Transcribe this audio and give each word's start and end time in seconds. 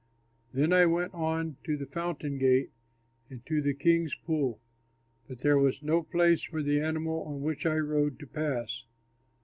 Then 0.51 0.73
I 0.73 0.87
went 0.87 1.13
on 1.13 1.57
to 1.63 1.77
the 1.77 1.85
Fountain 1.85 2.39
Gate 2.39 2.71
and 3.29 3.45
to 3.45 3.61
the 3.61 3.75
King's 3.75 4.15
Pool, 4.15 4.59
but 5.27 5.41
there 5.43 5.59
was 5.59 5.83
no 5.83 6.01
place 6.01 6.41
for 6.41 6.63
the 6.63 6.79
animal 6.81 7.21
on 7.21 7.43
which 7.43 7.67
I 7.67 7.75
rode 7.77 8.17
to 8.21 8.25
pass. 8.25 8.85